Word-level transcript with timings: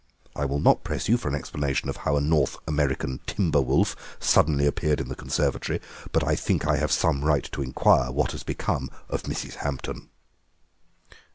I 0.35 0.45
will 0.45 0.57
not 0.59 0.83
press 0.83 1.07
you 1.07 1.15
for 1.15 1.27
an 1.27 1.35
explanation 1.35 1.87
of 1.87 1.97
how 1.97 2.17
a 2.17 2.21
North 2.21 2.57
American 2.67 3.19
timber 3.27 3.61
wolf 3.61 3.95
suddenly 4.19 4.65
appeared 4.65 4.99
in 4.99 5.09
the 5.09 5.15
conservatory, 5.15 5.79
but 6.11 6.25
I 6.27 6.35
think 6.35 6.65
I 6.65 6.77
have 6.77 6.91
some 6.91 7.23
right 7.23 7.43
to 7.51 7.61
inquire 7.61 8.09
what 8.09 8.31
has 8.31 8.41
become 8.41 8.89
of 9.09 9.21
Mrs. 9.21 9.57
Hampton." 9.61 10.09